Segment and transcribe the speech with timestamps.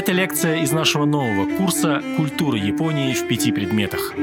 [0.00, 4.14] Это лекция из нашего нового курса «Культура Японии в пяти предметах».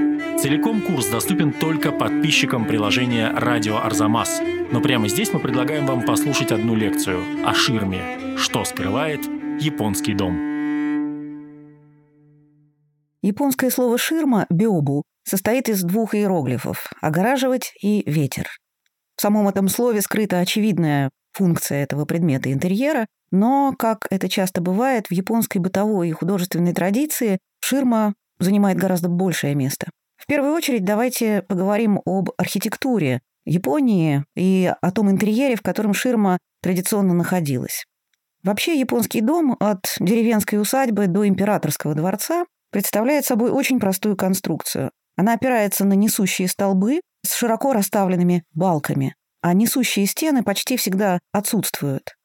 [0.42, 4.42] Целиком курс доступен только подписчикам приложения «Радио Арзамас».
[4.72, 8.02] Но прямо здесь мы предлагаем вам послушать одну лекцию о ширме
[8.40, 9.24] «Что скрывает
[9.62, 10.36] японский дом».
[13.22, 18.48] Японское слово «ширма»– «биобу» состоит из двух иероглифов– «огораживать» и «ветер».
[19.16, 25.08] В самом этом слове скрыта очевидная функция этого предмета интерьера, но, как это часто бывает,
[25.08, 29.90] в японской бытовой и художественной традиции ширма занимает гораздо большее место.
[30.18, 36.38] В первую очередь давайте поговорим об архитектуре Японии и о том интерьере, в котором ширма
[36.62, 37.86] традиционно находилась.
[38.44, 44.92] Вообще японский дом от деревенской усадьбы до императорского дворца представляет собой очень простую конструкцию.
[45.16, 49.16] Она опирается на несущие столбы с широко расставленными балками,
[49.48, 52.16] а несущие стены почти всегда отсутствуют.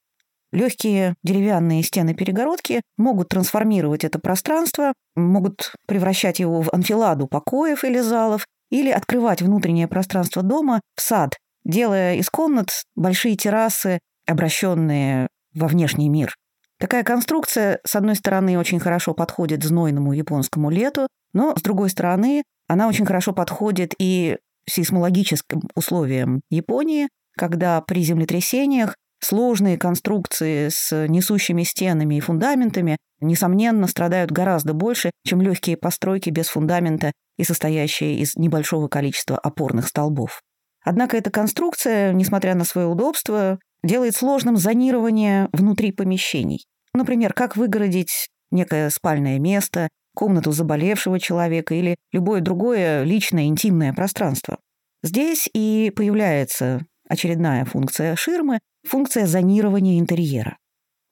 [0.50, 8.44] Легкие деревянные стены-перегородки могут трансформировать это пространство, могут превращать его в анфиладу покоев или залов,
[8.70, 16.08] или открывать внутреннее пространство дома в сад, делая из комнат большие террасы, обращенные во внешний
[16.08, 16.34] мир.
[16.80, 22.42] Такая конструкция, с одной стороны, очень хорошо подходит знойному японскому лету, но, с другой стороны,
[22.66, 31.62] она очень хорошо подходит и сейсмологическим условиям Японии, когда при землетрясениях сложные конструкции с несущими
[31.62, 38.36] стенами и фундаментами, несомненно, страдают гораздо больше, чем легкие постройки без фундамента и состоящие из
[38.36, 40.40] небольшого количества опорных столбов.
[40.84, 46.66] Однако эта конструкция, несмотря на свое удобство, делает сложным зонирование внутри помещений.
[46.92, 54.58] Например, как выгородить некое спальное место, комнату заболевшего человека или любое другое личное интимное пространство.
[55.02, 60.56] Здесь и появляется очередная функция ширмы, функция зонирования интерьера.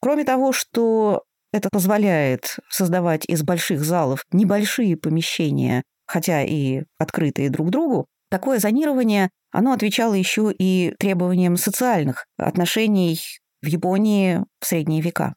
[0.00, 7.68] Кроме того, что это позволяет создавать из больших залов небольшие помещения, хотя и открытые друг
[7.68, 13.20] другу, такое зонирование, оно отвечало еще и требованиям социальных отношений
[13.60, 15.34] в Японии в средние века.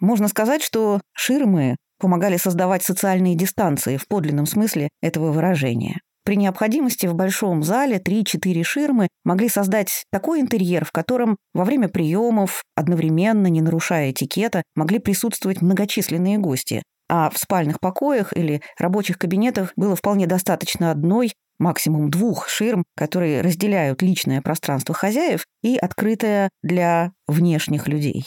[0.00, 6.00] Можно сказать, что ширмы помогали создавать социальные дистанции в подлинном смысле этого выражения.
[6.24, 11.88] При необходимости в большом зале 3-4 ширмы могли создать такой интерьер, в котором во время
[11.88, 16.82] приемов, одновременно, не нарушая этикета, могли присутствовать многочисленные гости.
[17.10, 23.42] А в спальных покоях или рабочих кабинетах было вполне достаточно одной, максимум двух ширм, которые
[23.42, 28.24] разделяют личное пространство хозяев и открытое для внешних людей.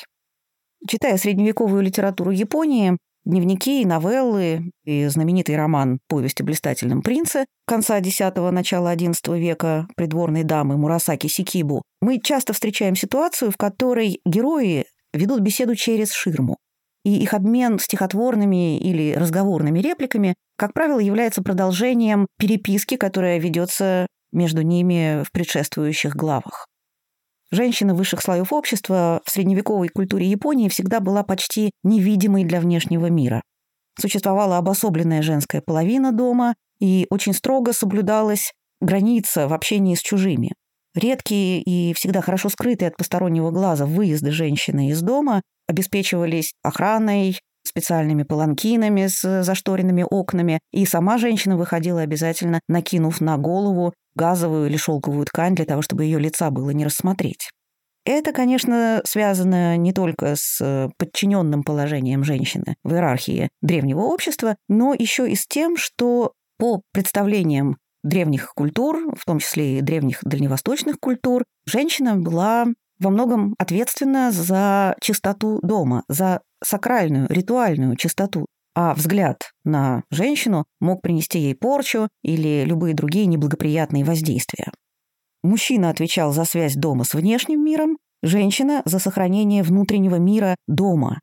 [0.87, 7.97] Читая средневековую литературу Японии, дневники и новеллы, и знаменитый роман «Повесть о блистательном принце» конца
[7.97, 8.19] X–
[8.51, 15.41] начала XI века придворной дамы Мурасаки Сикибу, мы часто встречаем ситуацию, в которой герои ведут
[15.41, 16.57] беседу через ширму.
[17.03, 24.61] И их обмен стихотворными или разговорными репликами, как правило, является продолжением переписки, которая ведется между
[24.61, 26.67] ними в предшествующих главах.
[27.51, 33.41] Женщина высших слоев общества в средневековой культуре Японии всегда была почти невидимой для внешнего мира.
[33.99, 40.53] Существовала обособленная женская половина дома, и очень строго соблюдалась граница в общении с чужими.
[40.93, 48.23] Редкие и всегда хорошо скрытые от постороннего глаза выезды женщины из дома обеспечивались охраной, специальными
[48.23, 55.25] паланкинами с зашторенными окнами, и сама женщина выходила обязательно, накинув на голову газовую или шелковую
[55.25, 57.51] ткань для того, чтобы ее лица было не рассмотреть.
[58.05, 65.29] Это, конечно, связано не только с подчиненным положением женщины в иерархии древнего общества, но еще
[65.29, 71.43] и с тем, что по представлениям древних культур, в том числе и древних дальневосточных культур,
[71.65, 72.67] женщина была
[72.99, 78.47] во многом ответственна за чистоту дома, за сакральную, ритуальную чистоту,
[78.79, 84.71] а взгляд на женщину мог принести ей порчу или любые другие неблагоприятные воздействия.
[85.41, 91.21] Мужчина отвечал за связь дома с внешним миром, женщина– за сохранение внутреннего мира дома.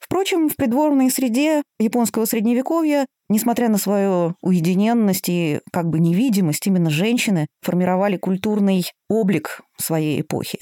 [0.00, 6.90] Впрочем, в придворной среде японского средневековья, несмотря на свою уединенность и как бы невидимость, именно
[6.90, 10.58] женщины формировали культурный облик своей эпохи.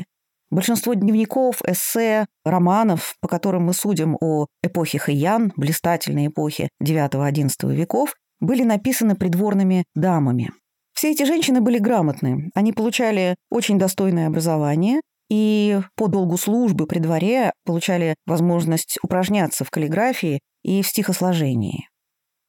[0.55, 8.15] Большинство дневников, эссе, романов, по которым мы судим о эпохе Хэйян, блистательной эпохе IX-XI веков,
[8.39, 10.53] были написаны придворными дамами.
[10.93, 12.53] Все эти женщины были грамотны.
[12.55, 19.71] Они получали очень достойное образование и по долгу службы при дворе получали возможность упражняться в
[19.71, 21.89] каллиграфии и в стихосложении.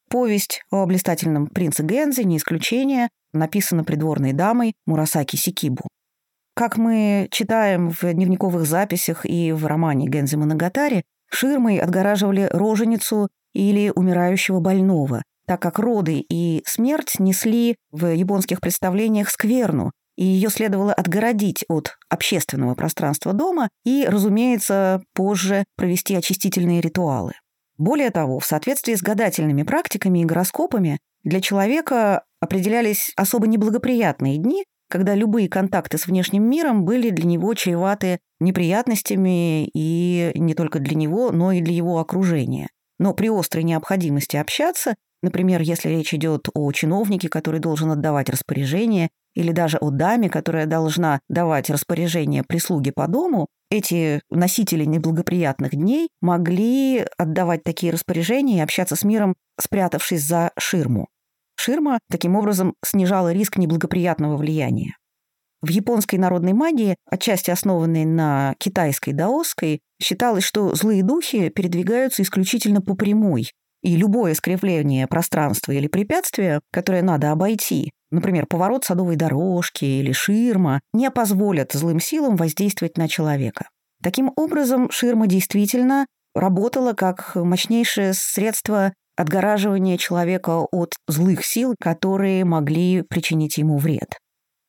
[0.08, 5.88] Повесть о блистательном принце Гензе, не исключение, написана придворной дамой Мурасаки Сикибу.
[6.58, 13.92] Как мы читаем в дневниковых записях и в романе Гензи Моногатари, ширмой отгораживали роженицу или
[13.94, 20.94] умирающего больного, так как роды и смерть несли в японских представлениях скверну, и ее следовало
[20.94, 27.34] отгородить от общественного пространства дома и, разумеется, позже провести очистительные ритуалы.
[27.76, 34.64] Более того, в соответствии с гадательными практиками и гороскопами для человека определялись особо неблагоприятные дни,
[34.88, 40.96] когда любые контакты с внешним миром были для него чреваты неприятностями и не только для
[40.96, 42.68] него, но и для его окружения.
[42.98, 49.10] Но при острой необходимости общаться, например, если речь идет о чиновнике, который должен отдавать распоряжения,
[49.36, 56.08] или даже о даме, которая должна давать распоряжение прислуге по дому, эти носители неблагоприятных дней
[56.22, 61.08] могли отдавать такие распоряжения и общаться с миром, спрятавшись за ширму.
[61.56, 64.96] Ширма таким образом снижала риск неблагоприятного влияния.
[65.62, 72.82] В японской народной магии, отчасти основанной на китайской даосской, считалось, что злые духи передвигаются исключительно
[72.82, 73.50] по прямой,
[73.82, 80.80] и любое искривление пространства или препятствия, которое надо обойти, например, поворот садовой дорожки или ширма,
[80.92, 83.68] не позволят злым силам воздействовать на человека.
[84.02, 93.02] Таким образом, ширма действительно работала как мощнейшее средство отгораживания человека от злых сил, которые могли
[93.02, 94.18] причинить ему вред.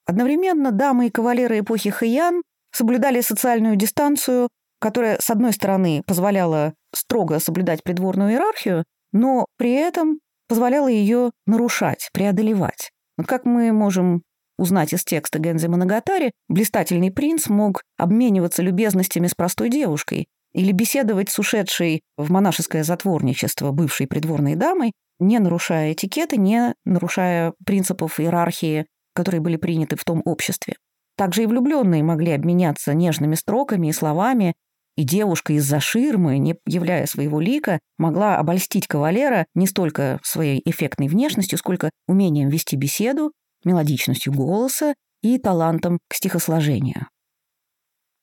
[0.05, 2.41] Одновременно дамы и кавалеры эпохи Хэйян
[2.71, 4.49] соблюдали социальную дистанцию,
[4.79, 12.09] которая, с одной стороны, позволяла строго соблюдать придворную иерархию, но при этом позволяла ее нарушать,
[12.13, 12.91] преодолевать.
[13.17, 14.21] Вот как мы можем
[14.57, 20.27] узнать из текста Гензи Моногатари, блистательный принц мог обмениваться любезностями с простой девушкой
[20.57, 27.54] или беседовать с ушедшей в монашеское затворничество бывшей придворной дамой, не нарушая этикета, не нарушая
[27.63, 30.75] принципов иерархии, которые были приняты в том обществе.
[31.15, 34.56] Также и влюбленные могли обменяться нежными строками и словами,
[34.95, 41.07] и девушка из-за ширмы, не являя своего лика, могла обольстить кавалера не столько своей эффектной
[41.07, 43.31] внешностью, сколько умением вести беседу,
[43.63, 47.06] мелодичностью голоса и талантом к стихосложению.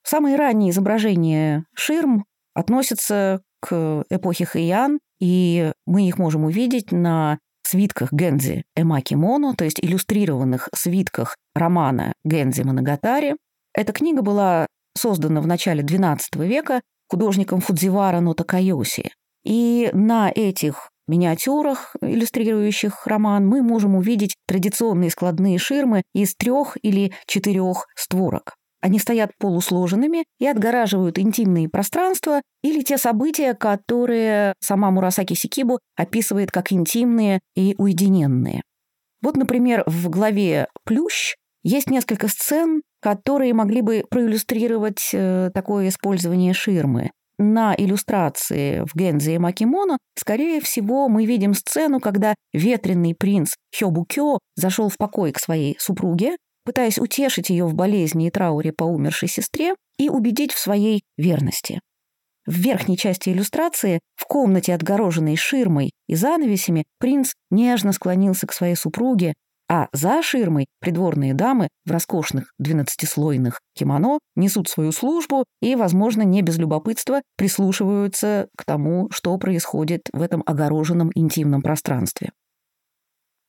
[0.07, 2.25] Самые ранние изображения ширм
[2.55, 9.65] относятся к эпохе Хэйян, и мы их можем увидеть на свитках Гензи Эмаки Моно, то
[9.65, 13.37] есть иллюстрированных свитках романа Гензи Моногатари.
[13.75, 14.67] Эта книга была
[14.97, 19.11] создана в начале XII века художником Фудзивара Нотакайоси.
[19.45, 27.13] И на этих миниатюрах, иллюстрирующих роман, мы можем увидеть традиционные складные ширмы из трех или
[27.27, 28.55] четырех створок.
[28.85, 36.51] Они стоят полусложенными и отгораживают интимные пространства или те события, которые сама Мурасаки Сикибу описывает
[36.51, 38.61] как интимные и уединенные.
[39.23, 46.53] Вот, например, в главе «Плющ» есть несколько сцен, которые могли бы проиллюстрировать э, такое использование
[46.53, 47.11] ширмы.
[47.39, 54.41] На иллюстрации в Гензе и Макимоно, скорее всего, мы видим сцену, когда ветреный принц Хёбукё
[54.57, 59.29] зашел в покой к своей супруге, пытаясь утешить ее в болезни и трауре по умершей
[59.29, 61.81] сестре и убедить в своей верности.
[62.47, 68.75] В верхней части иллюстрации, в комнате, отгороженной ширмой и занавесями, принц нежно склонился к своей
[68.75, 69.35] супруге,
[69.67, 76.43] а за ширмой придворные дамы в роскошных двенадцатислойных кимоно несут свою службу и, возможно, не
[76.43, 82.33] без любопытства прислушиваются к тому, что происходит в этом огороженном интимном пространстве.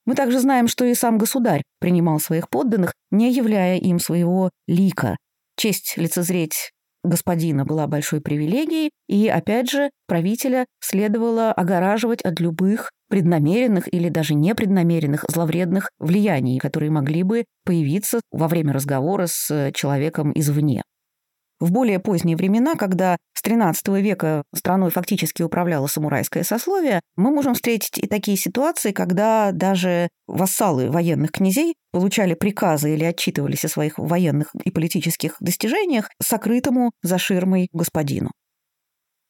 [0.06, 5.18] Мы также знаем, что и сам государь принимал своих подданных, не являя им своего лика.
[5.58, 6.72] Честь лицезреть
[7.04, 14.34] господина была большой привилегией, и, опять же, правителя следовало огораживать от любых преднамеренных или даже
[14.34, 20.82] непреднамеренных зловредных влияний, которые могли бы появиться во время разговора с человеком извне.
[21.60, 27.54] В более поздние времена, когда с XIII века страной фактически управляло самурайское сословие, мы можем
[27.54, 33.98] встретить и такие ситуации, когда даже вассалы военных князей получали приказы или отчитывались о своих
[33.98, 38.32] военных и политических достижениях сокрытому за ширмой господину.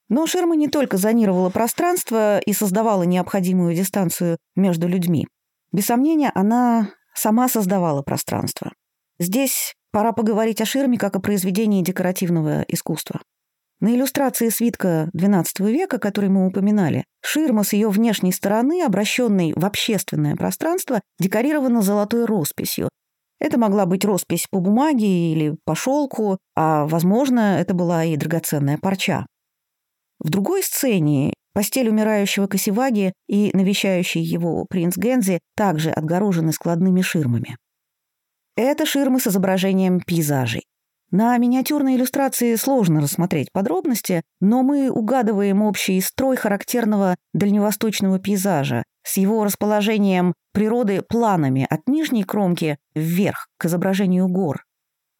[0.09, 5.27] Но ширма не только зонировала пространство и создавала необходимую дистанцию между людьми.
[5.71, 8.71] Без сомнения, она сама создавала пространство.
[9.19, 13.21] Здесь пора поговорить о ширме как о произведении декоративного искусства.
[13.79, 19.63] На иллюстрации свитка XII века, который мы упоминали, ширма с ее внешней стороны, обращенной в
[19.63, 22.89] общественное пространство, декорирована золотой росписью.
[23.39, 28.77] Это могла быть роспись по бумаге или по шелку, а, возможно, это была и драгоценная
[28.77, 29.25] парча.
[30.19, 37.55] В другой сцене постель умирающего Косеваги и навещающий его принц Гензи также отгорожены складными ширмами.
[38.55, 40.65] Это ширмы с изображением пейзажей.
[41.11, 49.17] На миниатюрной иллюстрации сложно рассмотреть подробности, но мы угадываем общий строй характерного дальневосточного пейзажа с
[49.17, 54.63] его расположением природы планами от нижней кромки вверх к изображению гор.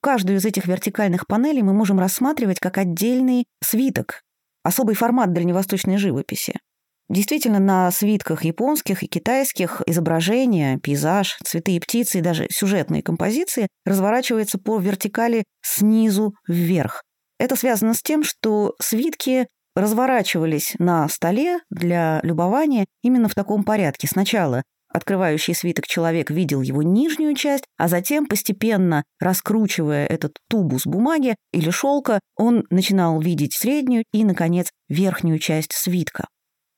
[0.02, 4.22] Каждую из этих вертикальных панелей мы можем рассматривать как отдельный свиток,
[4.64, 6.60] особый формат дальневосточной живописи.
[7.08, 13.68] Действительно, на свитках японских и китайских изображения, пейзаж, цветы и птицы и даже сюжетные композиции
[13.86, 17.04] разворачиваются по вертикали снизу вверх.
[17.40, 24.08] Это связано с тем, что свитки разворачивались на столе для любования именно в таком порядке.
[24.08, 31.36] Сначала открывающий свиток человек видел его нижнюю часть, а затем, постепенно раскручивая этот тубус бумаги
[31.52, 36.28] или шелка, он начинал видеть среднюю и, наконец, верхнюю часть свитка.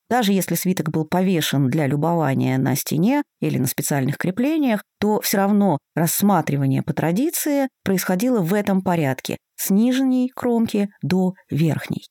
[0.09, 5.37] Даже если свиток был повешен для любования на стене или на специальных креплениях, то все
[5.37, 12.07] равно рассматривание по традиции происходило в этом порядке, с нижней кромки до верхней.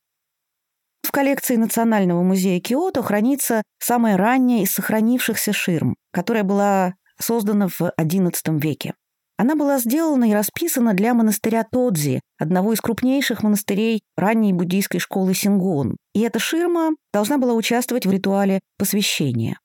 [1.03, 7.81] В коллекции Национального музея Киото хранится самая ранняя из сохранившихся ширм, которая была создана в
[7.81, 8.93] XI веке.
[9.39, 15.35] Она была сделана и расписана для монастыря Тодзи, одного из крупнейших монастырей ранней буддийской школы
[15.35, 15.97] Сингон.
[16.15, 19.59] И эта ширма должна была участвовать в ритуале посвящения.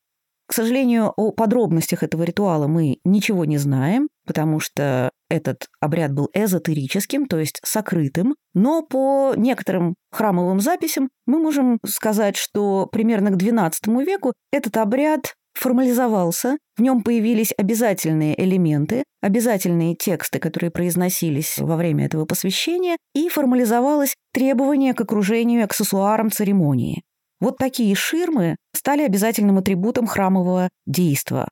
[0.52, 6.30] К сожалению, о подробностях этого ритуала мы ничего не знаем, потому что этот обряд был
[6.34, 13.36] эзотерическим, то есть сокрытым, но по некоторым храмовым записям мы можем сказать, что примерно к
[13.42, 13.72] XII
[14.04, 22.06] веку этот обряд формализовался, в нем появились обязательные элементы, обязательные тексты, которые произносились во время
[22.06, 27.04] этого посвящения, и формализовалось требование к окружению аксессуарам церемонии.
[27.40, 31.50] Вот такие ширмы стали обязательным атрибутом храмового действа.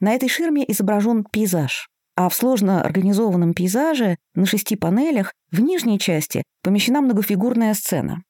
[0.00, 1.88] На этой ширме изображен пейзаж.
[2.16, 8.22] А в сложно организованном пейзаже на шести панелях в нижней части помещена многофигурная сцена.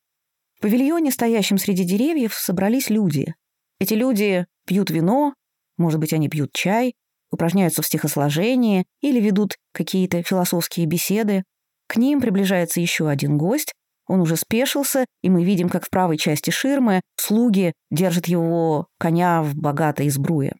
[0.59, 3.35] В павильоне, стоящем среди деревьев, собрались люди.
[3.81, 5.35] Эти люди пьют вино,
[5.79, 6.95] может быть, они пьют чай,
[7.33, 11.43] упражняются в стихосложении или ведут какие-то философские беседы.
[11.89, 13.73] К ним приближается еще один гость,
[14.07, 19.43] он уже спешился, и мы видим, как в правой части ширмы слуги держат его коня
[19.43, 20.55] в богатой избруе.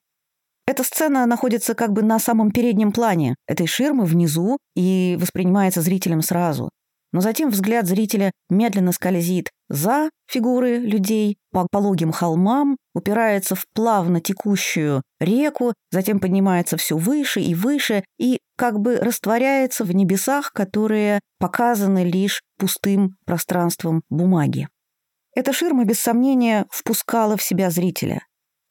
[0.67, 6.23] Эта сцена находится как бы на самом переднем плане этой ширмы внизу и воспринимается зрителем
[6.23, 6.69] сразу.
[7.13, 14.21] Но затем взгляд зрителя медленно скользит за фигуры людей по пологим холмам, упирается в плавно
[14.21, 21.21] текущую реку, затем поднимается все выше и выше и как бы растворяется в небесах, которые
[21.39, 24.69] показаны лишь пустым пространством бумаги.
[25.35, 28.23] Эта ширма, без сомнения, впускала в себя зрителя.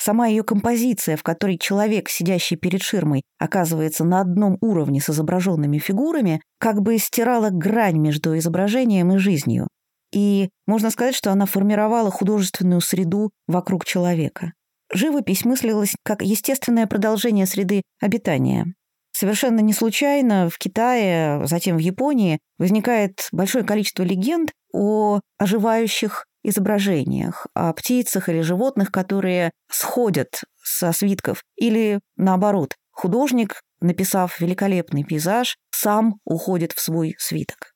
[0.02, 5.78] Сама ее композиция, в которой человек, сидящий перед ширмой, оказывается на одном уровне с изображенными
[5.78, 9.68] фигурами, как бы стирала грань между изображением и жизнью.
[10.14, 14.54] И можно сказать, что она формировала художественную среду вокруг человека.
[14.92, 18.74] Живопись мыслилась как естественное продолжение среды обитания.
[19.12, 27.48] Совершенно не случайно в Китае, затем в Японии возникает большое количество легенд о оживающих изображениях,
[27.54, 36.20] о птицах или животных, которые сходят со свитков, или наоборот, художник, написав великолепный пейзаж, сам
[36.26, 37.74] уходит в свой свиток.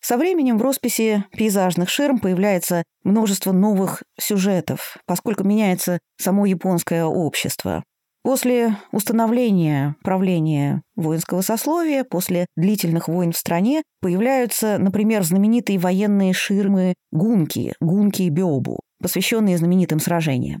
[0.00, 7.84] Со временем в росписи пейзажных ширм появляется множество новых сюжетов, поскольку меняется само японское общество.
[8.28, 16.92] После установления правления воинского сословия, после длительных войн в стране, появляются, например, знаменитые военные ширмы
[17.10, 20.60] гунки, гунки и биобу, посвященные знаменитым сражениям.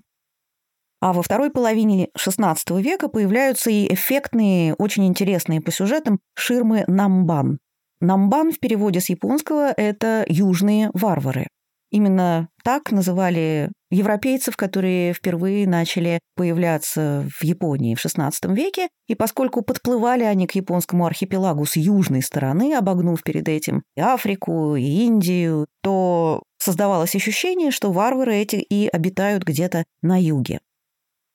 [1.02, 7.58] А во второй половине XVI века появляются и эффектные, очень интересные по сюжетам ширмы намбан.
[8.00, 11.48] Намбан в переводе с японского– это «южные варвары».
[11.90, 19.62] Именно так называли европейцев, которые впервые начали появляться в Японии в XVI веке, и поскольку
[19.62, 25.66] подплывали они к японскому архипелагу с южной стороны, обогнув перед этим и Африку, и Индию,
[25.82, 30.60] то создавалось ощущение, что варвары эти и обитают где-то на юге.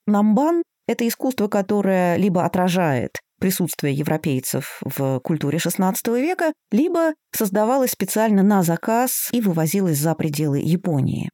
[0.05, 8.41] Намбан– это искусство, которое либо отражает присутствие европейцев в культуре XVI века, либо создавалось специально
[8.41, 11.29] на заказ и вывозилось за пределы Японии.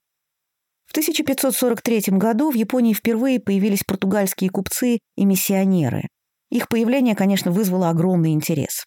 [0.89, 6.07] В 1543 году в Японии впервые появились португальские купцы и миссионеры.
[6.49, 8.85] Их появление, конечно, вызвало огромный интерес.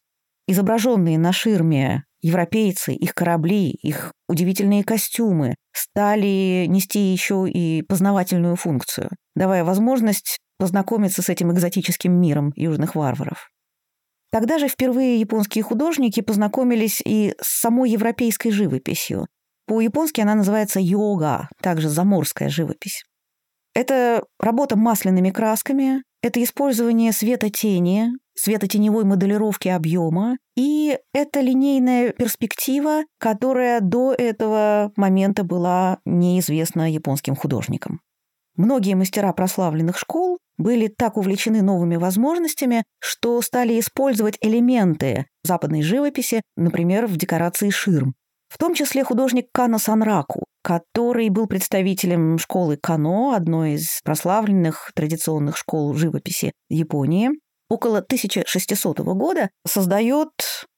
[0.49, 9.11] Изображенные на ширме европейцы, их корабли, их удивительные костюмы стали нести еще и познавательную функцию,
[9.37, 13.49] давая возможность познакомиться с этим экзотическим миром южных варваров.
[14.32, 19.28] Тогда же впервые японские художники познакомились и с самой европейской живописью.
[19.66, 23.04] По-японски она называется йога, также заморская живопись.
[23.75, 33.81] Это работа масляными красками, это использование света-тени, светотеневой моделировки объема, и это линейная перспектива, которая
[33.81, 38.00] до этого момента была неизвестна японским художникам.
[38.57, 46.42] Многие мастера прославленных школ были так увлечены новыми возможностями, что стали использовать элементы западной живописи,
[46.57, 48.14] например, в декорации ширм.
[48.52, 55.56] В том числе художник Кано Санраку, который был представителем школы Кано, одной из прославленных традиционных
[55.56, 57.30] школ живописи Японии.
[57.71, 60.28] Около 1600 года создает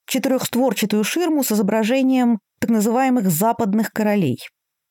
[0.06, 4.38] четырехстворчатую ширму с изображением так называемых западных королей.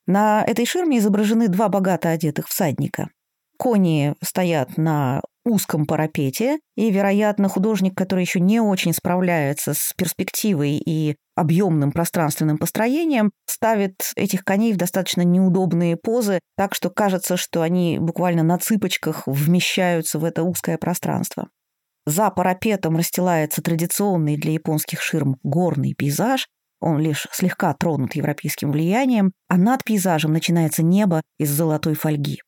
[0.06, 3.08] На этой ширме изображены два богато одетых всадника.
[3.57, 10.77] Кони стоят на узком парапете, и, вероятно, художник, который еще не очень справляется с перспективой
[10.77, 17.62] и объемным пространственным построением, ставит этих коней в достаточно неудобные позы, так что кажется, что
[17.62, 21.50] они буквально на цыпочках вмещаются в это узкое пространство.
[22.05, 26.48] За парапетом расстилается традиционный для японских ширм горный пейзаж,
[26.83, 32.41] он лишь слегка тронут европейским влиянием, а над пейзажем начинается небо из золотой фольги.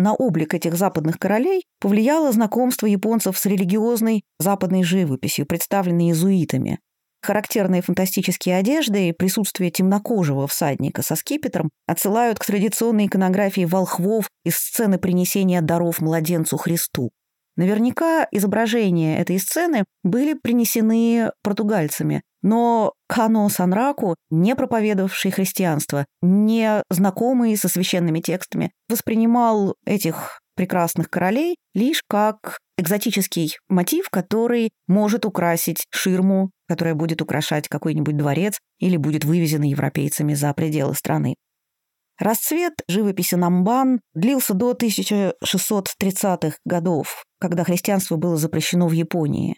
[0.00, 6.78] На облик этих западных королей повлияло знакомство японцев с религиозной западной живописью, представленной иезуитами.
[7.20, 14.56] Характерные фантастические одежды и присутствие темнокожего всадника со скипетром отсылают к традиционной иконографии волхвов из
[14.56, 17.10] сцены принесения даров младенцу Христу.
[17.56, 27.56] Наверняка изображения этой сцены были принесены португальцами, но Кано Санраку, не проповедовавший христианство, не знакомый
[27.56, 36.50] со священными текстами, воспринимал этих прекрасных королей лишь как экзотический мотив, который может украсить ширму,
[36.68, 41.36] которая будет украшать какой-нибудь дворец или будет вывезена европейцами за пределы страны.
[42.20, 49.56] Расцвет живописи Намбан длился до 1630-х годов, когда христианство было запрещено в Японии.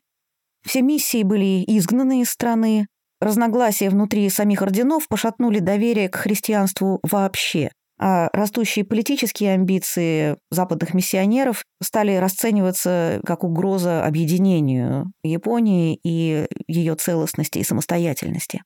[0.64, 2.86] Все миссии были изгнаны из страны,
[3.20, 11.64] разногласия внутри самих орденов пошатнули доверие к христианству вообще, а растущие политические амбиции западных миссионеров
[11.82, 18.62] стали расцениваться как угроза объединению Японии и ее целостности и самостоятельности.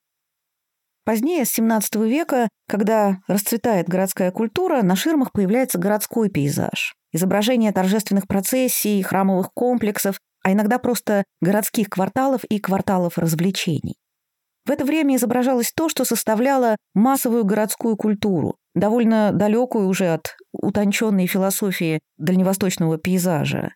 [1.07, 6.95] Позднее, с XVII века, когда расцветает городская культура, на ширмах появляется городской пейзаж.
[7.13, 13.95] Изображение торжественных процессий, храмовых комплексов, а иногда просто городских кварталов и кварталов развлечений.
[14.65, 21.27] В это время изображалось то, что составляло массовую городскую культуру, довольно далекую уже от утонченной
[21.27, 23.71] философии дальневосточного пейзажа.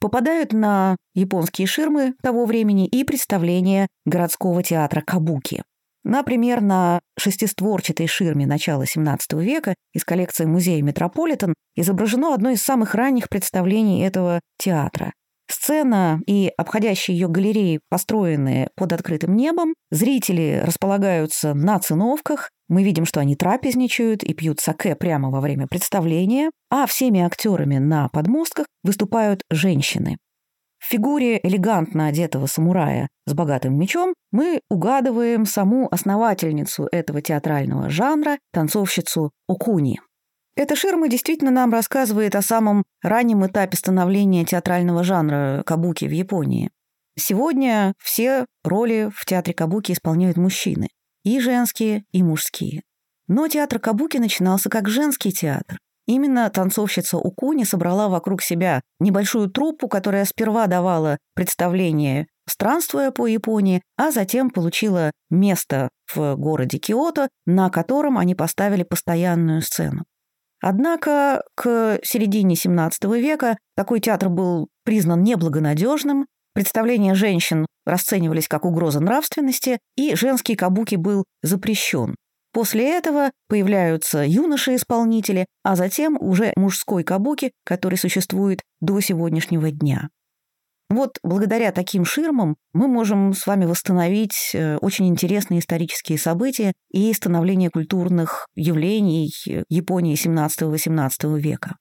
[0.00, 5.62] Попадают на японские ширмы того времени и представления городского театра Кабуки.
[6.04, 12.94] Например, на шестистворчатой ширме начала XVII века из коллекции музея Метрополитен изображено одно из самых
[12.94, 15.12] ранних представлений этого театра.
[15.50, 23.04] Сцена и обходящие ее галереи построены под открытым небом, зрители располагаются на циновках, мы видим,
[23.04, 28.66] что они трапезничают и пьют саке прямо во время представления, а всеми актерами на подмостках
[28.82, 30.16] выступают женщины.
[30.84, 38.38] В фигуре элегантно одетого самурая с богатым мечом мы угадываем саму основательницу этого театрального жанра,
[38.52, 39.98] танцовщицу Окуни.
[40.56, 46.70] Эта ширма действительно нам рассказывает о самом раннем этапе становления театрального жанра кабуки в Японии.
[47.18, 50.88] Сегодня все роли в театре кабуки исполняют мужчины.
[51.24, 52.82] И женские, и мужские.
[53.26, 55.78] Но театр кабуки начинался как женский театр.
[56.06, 63.82] Именно танцовщица Укуни собрала вокруг себя небольшую труппу, которая сперва давала представление, странствуя по Японии,
[63.96, 70.04] а затем получила место в городе Киото, на котором они поставили постоянную сцену.
[70.60, 79.00] Однако к середине XVII века такой театр был признан неблагонадежным, представления женщин расценивались как угроза
[79.00, 82.14] нравственности, и женский кабуки был запрещен.
[82.54, 90.08] После этого появляются юноши-исполнители, а затем уже мужской кабуки, который существует до сегодняшнего дня.
[90.88, 97.12] Вот благодаря таким ширмам мы можем с вами восстановить э, очень интересные исторические события и
[97.12, 99.32] становление культурных явлений
[99.68, 101.76] Японии XVII-XVIII века.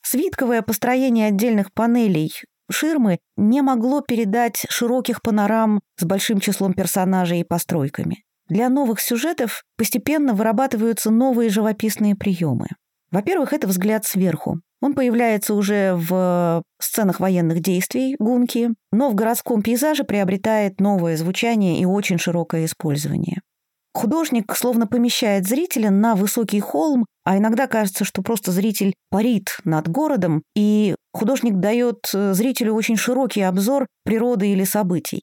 [0.00, 2.32] Свитковое построение отдельных панелей
[2.70, 8.24] ширмы не могло передать широких панорам с большим числом персонажей и постройками.
[8.48, 12.66] Для новых сюжетов постепенно вырабатываются новые живописные приемы.
[13.10, 14.60] Во-первых, это взгляд сверху.
[14.82, 21.80] Он появляется уже в сценах военных действий гунки, но в городском пейзаже приобретает новое звучание
[21.80, 23.40] и очень широкое использование.
[23.94, 29.88] Художник словно помещает зрителя на высокий холм, а иногда кажется, что просто зритель парит над
[29.88, 35.22] городом, и художник дает э, зрителю очень широкий обзор природы или событий.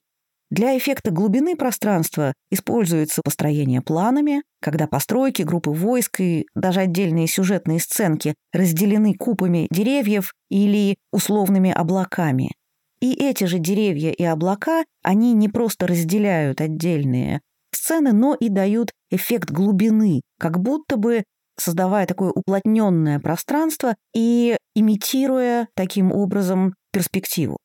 [0.52, 7.80] Для эффекта глубины пространства используется построение планами, когда постройки, группы войск и даже отдельные сюжетные
[7.80, 12.52] сценки разделены купами деревьев или условными облаками.
[13.00, 17.40] И эти же деревья и облака, они не просто разделяют отдельные
[17.74, 21.24] сцены, но и дают эффект глубины, как будто бы
[21.58, 27.56] создавая такое уплотненное пространство и имитируя таким образом перспективу.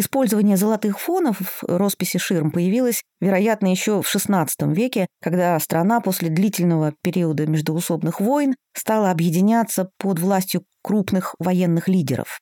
[0.00, 6.28] Использование золотых фонов в росписи ширм появилось, вероятно, еще в XVI веке, когда страна после
[6.28, 12.38] длительного периода междоусобных войн стала объединяться под властью крупных военных лидеров.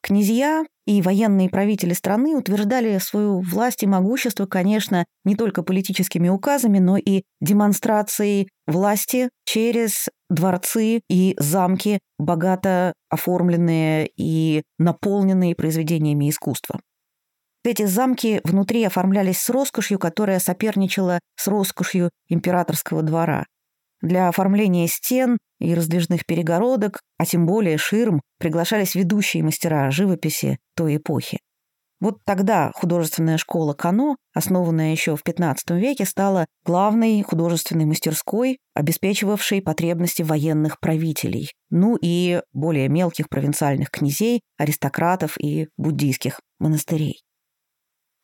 [0.00, 6.78] Князья и военные правители страны утверждали свою власть и могущество, конечно, не только политическими указами,
[6.78, 16.78] но и демонстрацией власти через дворцы и замки, богато оформленные и наполненные произведениями искусства.
[17.64, 23.46] Эти замки внутри оформлялись с роскошью, которая соперничала с роскошью императорского двора.
[24.00, 30.96] Для оформления стен и раздвижных перегородок, а тем более ширм, приглашались ведущие мастера живописи той
[30.96, 31.38] эпохи.
[32.00, 39.62] Вот тогда художественная школа Кано, основанная еще в XV веке, стала главной художественной мастерской, обеспечивавшей
[39.62, 47.22] потребности военных правителей, ну и более мелких провинциальных князей, аристократов и буддийских монастырей.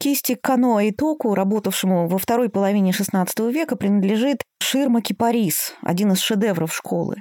[0.01, 6.73] Кисти Кано Айтоку, работавшему во второй половине XVI века, принадлежит ширма кипарис, один из шедевров
[6.73, 7.17] школы.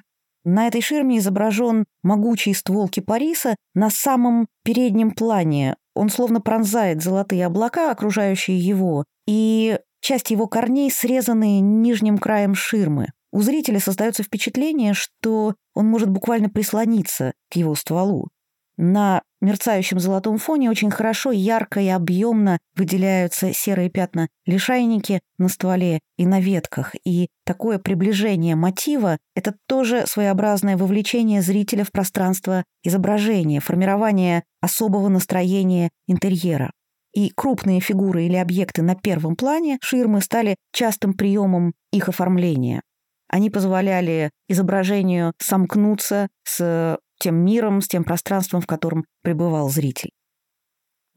[0.45, 5.75] На этой ширме изображен могучий ствол кипариса на самом переднем плане.
[5.95, 13.07] Он словно пронзает золотые облака, окружающие его, и часть его корней срезаны нижним краем ширмы.
[13.33, 18.29] У зрителя создается впечатление, что он может буквально прислониться к его стволу.
[18.77, 25.99] На мерцающем золотом фоне очень хорошо, ярко и объемно выделяются серые пятна лишайники на стволе
[26.17, 26.93] и на ветках.
[27.03, 35.89] И такое приближение мотива— это тоже своеобразное вовлечение зрителя в пространство изображения, формирование особого настроения
[36.07, 36.71] интерьера.
[37.13, 42.81] И крупные фигуры или объекты на первом плане ширмы стали частым приемом их оформления.
[43.27, 50.11] Они позволяли изображению сомкнуться с тем миром, с тем пространством, в котором пребывал зритель.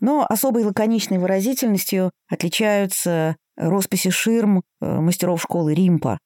[0.01, 6.19] Но особой лаконичной выразительностью отличаются росписи ширм э, мастеров школы Римпа.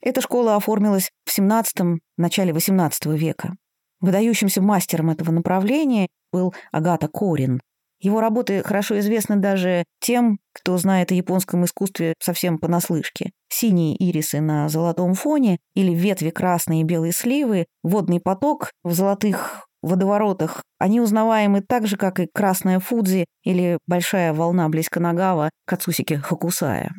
[0.00, 3.54] Эта школа оформилась в XVII– начале XVIII века.
[4.00, 7.60] Выдающимся мастером этого направления был Агата Корин.
[8.02, 13.30] Его работы хорошо известны даже тем, кто знает о японском искусстве совсем понаслышке.
[13.48, 19.68] Синие ирисы на золотом фоне или ветви красные и белые сливы, водный поток в золотых
[19.82, 26.14] водоворотах, они узнаваемы так же, как и красная Фудзи или большая волна близко Нагава Кацусики
[26.14, 26.92] Хакусая.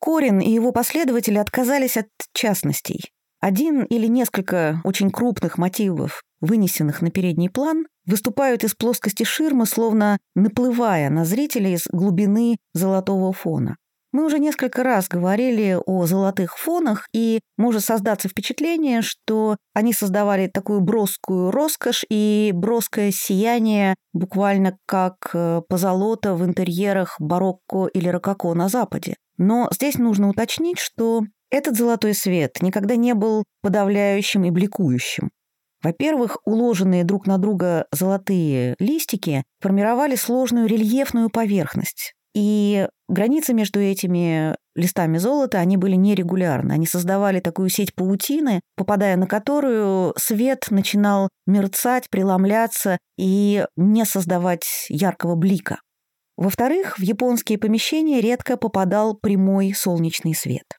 [0.00, 3.10] Корин и его последователи отказались от частностей.
[3.40, 10.18] Один или несколько очень крупных мотивов, вынесенных на передний план, выступают из плоскости ширмы, словно
[10.34, 13.76] наплывая на зрителя из глубины золотого фона.
[14.10, 20.46] Мы уже несколько раз говорили о золотых фонах, и может создаться впечатление, что они создавали
[20.46, 28.54] такую броскую роскошь и броское сияние, буквально как э, позолота в интерьерах барокко или рококо
[28.54, 29.16] на Западе.
[29.36, 35.30] Но здесь нужно уточнить, что этот золотой свет никогда не был подавляющим и бликующим.
[35.82, 42.14] Во-первых, уложенные друг на друга золотые листики формировали сложную рельефную поверхность.
[42.34, 46.72] И границы между этими листами золота, они были нерегулярны.
[46.72, 54.86] Они создавали такую сеть паутины, попадая на которую свет начинал мерцать, преломляться и не создавать
[54.88, 55.80] яркого блика.
[56.36, 60.77] Во-вторых, в японские помещения редко попадал прямой солнечный свет.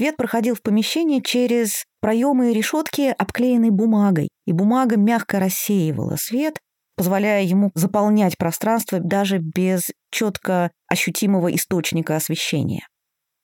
[0.00, 6.58] Свет проходил в помещение через проемы и решетки, обклеенные бумагой, и бумага мягко рассеивала свет,
[6.96, 12.88] позволяя ему заполнять пространство даже без четко ощутимого источника освещения.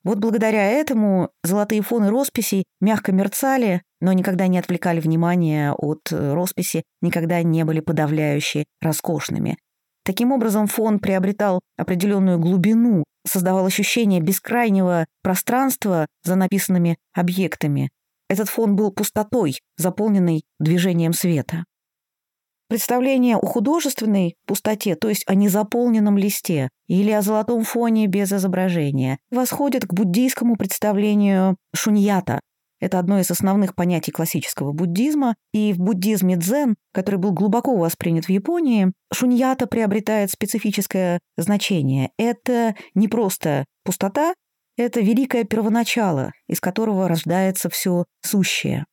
[0.02, 6.84] Вот благодаря этому золотые фоны росписей мягко мерцали, но никогда не отвлекали внимание от росписи,
[7.02, 9.58] никогда не были подавляющие роскошными.
[10.06, 17.90] Таким образом, фон приобретал определенную глубину, создавал ощущение бескрайнего пространства за написанными объектами.
[18.28, 21.64] Этот фон был пустотой, заполненной движением света.
[22.68, 29.18] Представление о художественной пустоте, то есть о незаполненном листе или о золотом фоне без изображения,
[29.30, 32.40] восходит к буддийскому представлению шуньята.
[32.78, 38.26] Это одно из основных понятий классического буддизма, и в буддизме дзен, который был глубоко воспринят
[38.26, 42.10] в Японии, шуньята приобретает специфическое значение.
[42.18, 44.34] Это не просто пустота,
[44.76, 48.84] это великое первоначало, из которого рождается все сущее.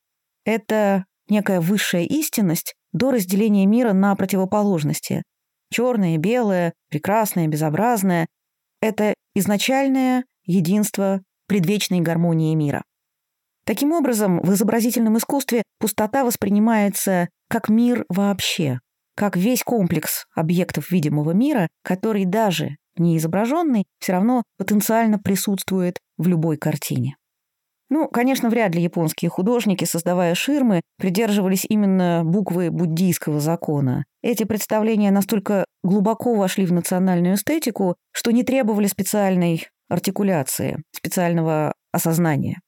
[0.45, 5.23] Это некая высшая истинность, до разделения мира на противоположности.
[5.71, 8.27] Черное, белое, прекрасное, безобразное—
[8.81, 12.83] это изначальное единство предвечной гармонии мира.
[13.65, 18.79] Таким образом, в изобразительном искусстве пустота воспринимается как мир вообще,
[19.15, 26.27] как весь комплекс объектов видимого мира, который даже не изображенный, все равно потенциально присутствует в
[26.27, 27.15] любой картине.
[27.89, 34.05] Ну, конечно, вряд ли японские художники, создавая ширмы, придерживались именно буквы буддийского закона.
[34.23, 42.62] Эти представления настолько глубоко вошли в национальную эстетику, что не требовали специальной артикуляции, специального осознания.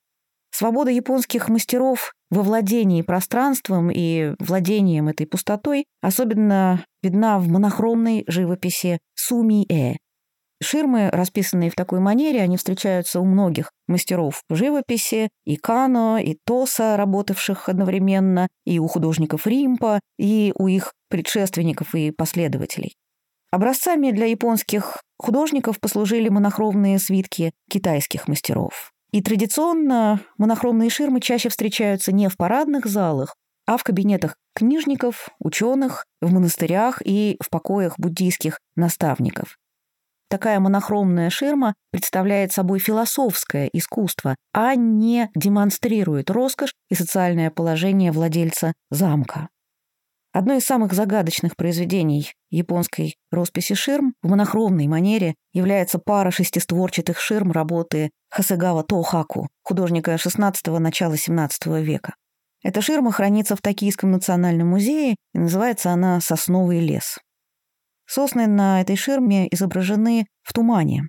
[0.58, 9.00] Свобода японских мастеров во владении пространством и владением этой пустотой особенно видна в монохромной живописи
[9.16, 9.98] суми-э,
[10.64, 16.96] Ширмы, расписанные в такой манере, они встречаются у многих мастеров живописи, и Кано, и Тоса,
[16.96, 22.96] работавших одновременно, и у художников Римпа, и у их предшественников и последователей.
[23.52, 28.95] Образцами для японских художников послужили монохромные свитки китайских мастеров.
[29.16, 36.06] И традиционно монохромные ширмы чаще встречаются не в парадных залах, а в кабинетах книжников, ученых,
[36.20, 39.58] в монастырях и в покоях буддийских наставников.
[40.30, 48.74] Такая монохромная ширма представляет собой философское искусство, а не демонстрирует роскошь и социальное положение владельца
[48.92, 49.48] замка.
[50.36, 57.54] Одно из самых загадочных произведений японской росписи ширм в монохромной манере является пара шестистворчатых ширм
[57.54, 62.16] работы Хасегава Тохаку, художника XVI– начала XVII века.
[62.64, 67.18] Эта ширма хранится в Токийском национальном музее и называется она «Сосновый лес».
[68.06, 71.04] Сосны на этой ширме изображены в тумане,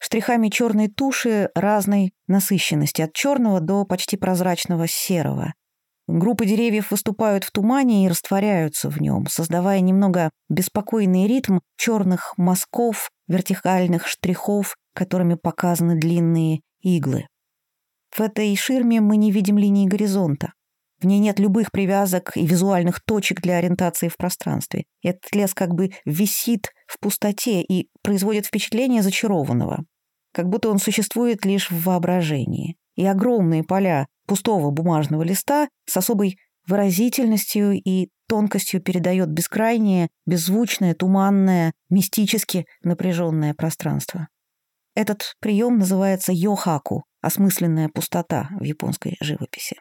[0.00, 5.52] штрихами черной туши разной насыщенности, от черного до почти прозрачного серого.
[6.08, 13.10] Группы деревьев выступают в тумане и растворяются в нем, создавая немного беспокойный ритм черных мазков,
[13.28, 17.26] вертикальных штрихов, которыми показаны длинные иглы.
[18.10, 20.52] В этой ширме мы не видим линии горизонта.
[21.00, 24.84] В ней нет любых привязок и визуальных точек для ориентации в пространстве.
[25.02, 29.84] Этот лес как бы висит в пустоте и производит впечатление зачарованного.
[30.32, 32.76] Как будто он существует лишь в воображении.
[32.96, 41.72] И огромные поля пустого бумажного листа с особой выразительностью и тонкостью передает бескрайнее, беззвучное, туманное,
[41.90, 44.28] мистически напряженное пространство.
[44.94, 49.76] Этот прием называется йохаку, осмысленная пустота в японской живописи.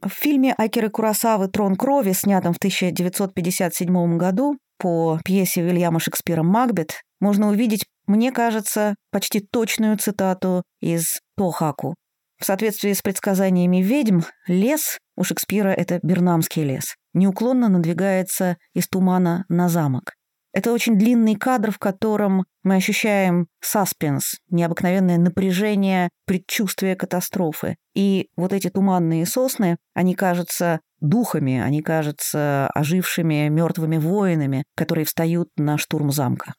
[0.00, 7.02] В фильме Акиры Курасавы «Трон крови», снятом в 1957 году по пьесе Вильяма Шекспира «Макбет»,
[7.20, 11.96] можно увидеть, мне кажется, почти точную цитату из Тохаку.
[12.40, 16.94] В соответствии с предсказаниями ведьм, лес у Шекспира— это Бернамский лес.
[17.12, 20.12] Неуклонно надвигается из тумана на замок.
[20.52, 27.76] Это очень длинный кадр, в котором мы ощущаем саспенс, необыкновенное напряжение, предчувствие катастрофы.
[27.94, 35.48] И вот эти туманные сосны, они кажутся духами, они кажутся ожившими мертвыми воинами, которые встают
[35.56, 36.54] на штурм замка.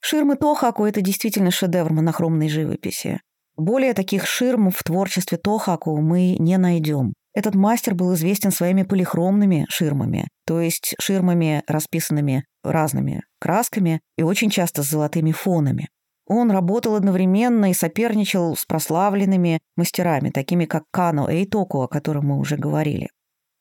[0.00, 3.20] Ширмы Тохаку— это действительно шедевр монохромной живописи.
[3.62, 7.14] Более таких ширм в творчестве Тохаку мы не найдем.
[7.32, 14.50] Этот мастер был известен своими полихромными ширмами, то есть ширмами, расписанными разными красками и очень
[14.50, 15.90] часто с золотыми фонами.
[16.26, 22.38] Он работал одновременно и соперничал с прославленными мастерами, такими как Кано Эйтоку, о котором мы
[22.38, 23.10] уже говорили.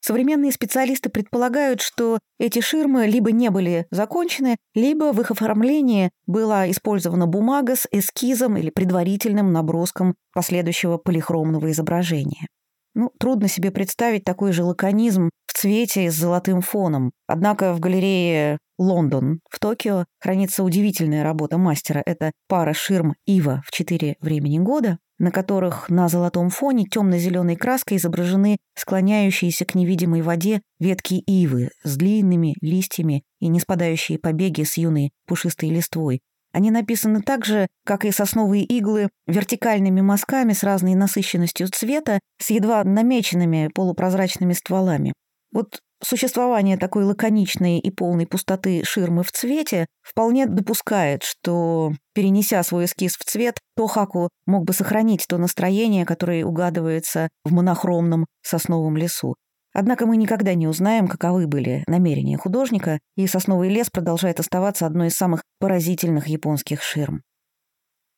[0.02, 6.70] Современные специалисты предполагают, что эти ширмы либо не были закончены, либо в их оформлении была
[6.72, 12.48] использована бумага с эскизом или предварительным наброском последующего полихромного изображения.
[12.94, 17.12] Ну, трудно себе представить такой же лаконизм в цвете с золотым фоном.
[17.28, 22.02] Однако в галерее Лондон в Токио хранится удивительная работа мастера.
[22.06, 27.98] Это пара ширм Ива в четыре времени года, на которых на золотом фоне темно-зеленой краской
[27.98, 34.78] изображены склоняющиеся к невидимой воде ветки ивы с длинными листьями и не спадающие побеги с
[34.78, 36.22] юной пушистой листвой,
[36.54, 42.50] они написаны так же, как и сосновые иглы, вертикальными мазками с разной насыщенностью цвета, с
[42.50, 45.14] едва намеченными полупрозрачными стволами.
[45.52, 52.86] Вот существование такой лаконичной и полной пустоты ширмы в цвете вполне допускает, что, перенеся свой
[52.86, 59.36] эскиз в цвет, Тохаку мог бы сохранить то настроение, которое угадывается в монохромном сосновом лесу.
[59.74, 65.08] Однако мы никогда не узнаем, каковы были намерения художника, и сосновый лес продолжает оставаться одной
[65.08, 67.22] из самых поразительных японских ширм.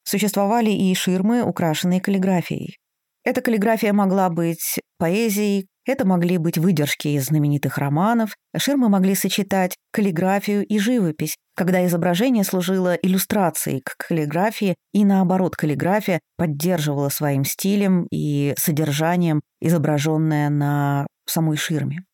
[0.04, 2.78] Существовали и ширмы, украшенные каллиграфией.
[3.24, 9.76] Эта каллиграфия могла быть поэзией, это могли быть выдержки из знаменитых романов, ширмы могли сочетать
[9.92, 18.08] каллиграфию и живопись, когда изображение служило иллюстрацией к каллиграфии, и наоборот, каллиграфия поддерживала своим стилем
[18.12, 22.06] и содержанием изображенное на самой ширме.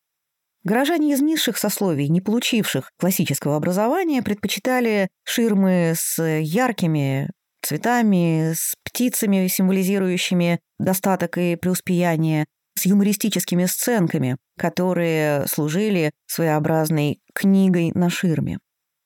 [0.62, 7.30] Горожане из низших сословий, не получивших классического образования, предпочитали ширмы с яркими
[7.62, 12.46] цветами, с птицами, символизирующими достаток и преуспеяние,
[12.76, 18.58] с юмористическими сценками, которые служили своеобразной книгой на ширме.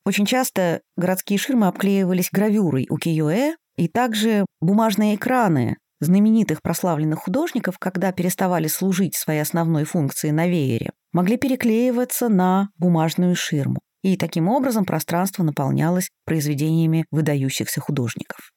[0.04, 7.78] Очень часто городские ширмы обклеивались гравюрой у Киоэ, и также бумажные экраны знаменитых прославленных художников,
[7.78, 13.80] когда переставали служить своей основной функции на веере, могли переклеиваться на бумажную ширму.
[14.04, 18.52] И таким образом пространство наполнялось произведениями выдающихся художников.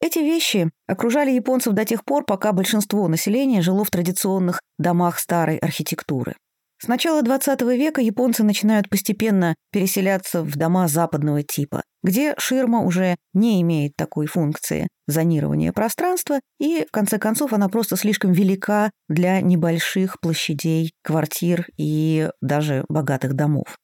[0.00, 5.58] Эти вещи окружали японцев до тех пор, пока большинство населения жило в традиционных домах старой
[5.58, 6.36] архитектуры.
[6.78, 13.16] С начала XX века японцы начинают постепенно переселяться в дома западного типа, где ширма уже
[13.34, 19.42] не имеет такой функции зонирования пространства, и, в конце концов, она просто слишком велика для
[19.42, 23.76] небольших площадей, квартир и даже богатых домов.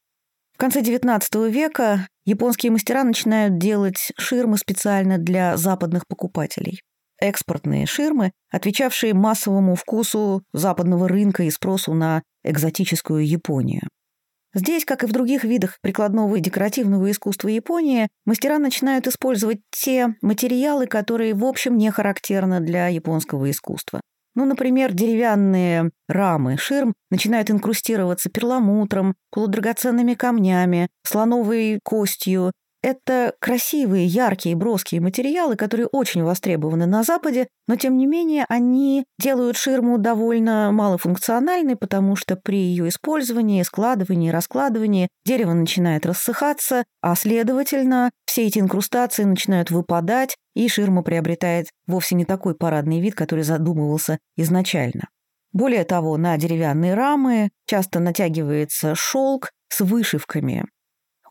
[0.63, 6.83] Конце XIX века японские мастера начинают делать ширмы специально для западных покупателей
[7.19, 13.89] экспортные ширмы, отвечавшие массовому вкусу западного рынка и спросу на экзотическую Японию.
[14.55, 20.15] Здесь, как и в других видах прикладного и декоративного искусства Японии, мастера начинают использовать те
[20.23, 24.01] материалы, которые, в общем, не характерны для японского искусства.
[24.35, 34.57] Ну, например, деревянные рамы ширм начинают инкрустироваться перламутром, полудрагоценными камнями, слоновой костью это красивые, яркие,
[34.57, 40.73] броские материалы, которые очень востребованы на Западе, но тем не менее они делают ширму довольно
[40.73, 48.59] малофункциональной, потому что при ее использовании, складывании, раскладывании дерево начинает рассыхаться, а следовательно все эти
[48.59, 55.09] инкрустации начинают выпадать, и ширма приобретает вовсе не такой парадный вид, который задумывался изначально.
[55.53, 60.65] Более того, на деревянные рамы часто натягивается шелк с вышивками,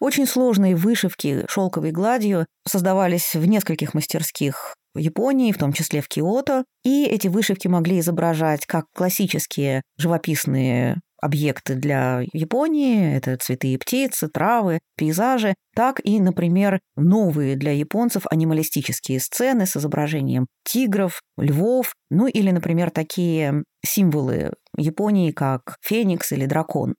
[0.02, 6.10] очень сложные вышивки шелковой гладью создавались в нескольких мастерских в Японии, в том числе в
[6.10, 13.78] Киото, и эти вышивки могли изображать как классические живописные объекты для Японии, это цветы и
[13.78, 21.94] птицы, травы, пейзажи, так и, например, новые для японцев анималистические сцены с изображением тигров, львов,
[22.10, 26.96] ну или, например, такие символы Японии, как феникс или дракон.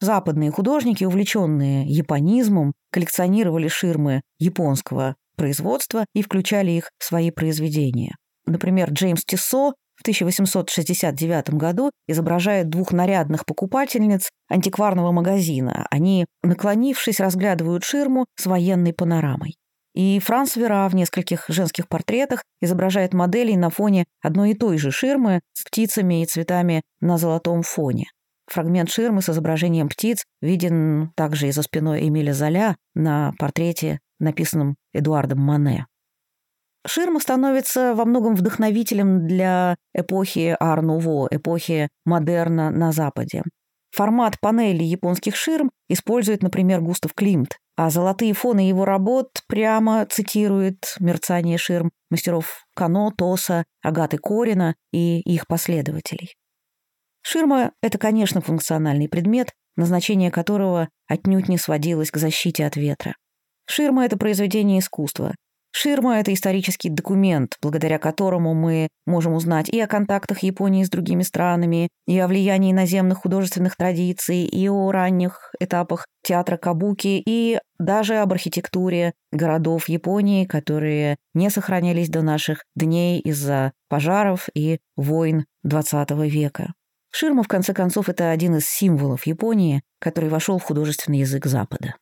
[0.00, 8.16] Западные художники, увлеченные японизмом, коллекционировали ширмы японского производства и включали их в свои произведения.
[8.46, 15.86] Например, Джеймс Тиссо в 1869 году изображает двух нарядных покупательниц антикварного магазина.
[15.90, 19.56] Они, наклонившись, разглядывают ширму с военной панорамой.
[19.94, 24.90] И Франс Вера в нескольких женских портретах изображает моделей на фоне одной и той же
[24.90, 28.10] ширмы с птицами и цветами на золотом фоне.
[28.48, 34.76] Фрагмент ширмы с изображением птиц виден также и за спиной Эмиля Золя на портрете, написанном
[34.92, 35.86] Эдуардом Мане.
[36.86, 43.42] Ширма становится во многом вдохновителем для эпохи Ар-Нуво, эпохи модерна на Западе.
[43.90, 50.96] Формат панели японских ширм использует, например, Густав Климт, а золотые фоны его работ прямо цитирует
[51.00, 56.34] мерцание ширм мастеров Кано, Тоса, Агаты Корина и их последователей.
[57.28, 63.16] Ширма— это, конечно, функциональный предмет, назначение которого отнюдь не сводилось к защите от ветра.
[63.68, 65.34] Ширма— это произведение искусства.
[65.72, 71.24] Ширма— это исторический документ, благодаря которому мы можем узнать и о контактах Японии с другими
[71.24, 78.18] странами, и о влиянии наземных художественных традиций, и о ранних этапах театра Кабуки, и даже
[78.18, 86.28] об архитектуре городов Японии, которые не сохранялись до наших дней из-за пожаров и войн XX
[86.28, 86.72] века.
[87.10, 91.94] Ширма, в конце концов, это один из символов Японии, который вошел в художественный язык Запада.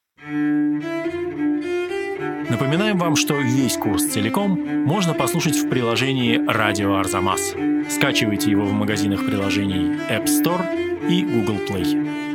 [2.51, 7.55] Напоминаем вам, что весь курс целиком можно послушать в приложении «Радио Арзамас».
[7.91, 10.65] Скачивайте его в магазинах приложений App Store
[11.09, 12.34] и Google Play.